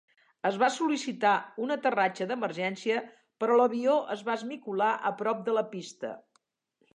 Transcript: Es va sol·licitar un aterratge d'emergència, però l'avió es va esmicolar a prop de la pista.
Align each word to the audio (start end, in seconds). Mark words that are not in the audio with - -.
Es 0.49 0.55
va 0.61 0.67
sol·licitar 0.75 1.33
un 1.65 1.73
aterratge 1.75 2.27
d'emergència, 2.31 3.03
però 3.45 3.59
l'avió 3.61 3.95
es 4.17 4.25
va 4.31 4.39
esmicolar 4.43 4.89
a 5.11 5.13
prop 5.21 5.45
de 5.51 5.57
la 5.61 5.65
pista. 5.77 6.13